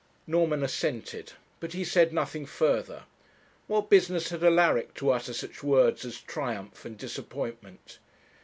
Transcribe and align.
Norman 0.25 0.63
assented, 0.63 1.33
but 1.59 1.73
he 1.73 1.83
said 1.83 2.11
nothing 2.11 2.43
further. 2.47 3.03
What 3.67 3.91
business 3.91 4.29
had 4.29 4.43
Alaric 4.43 4.95
to 4.95 5.11
utter 5.11 5.31
such 5.31 5.61
words 5.61 6.03
as 6.05 6.19
triumph 6.19 6.85
and 6.85 6.97
disappointment? 6.97 7.99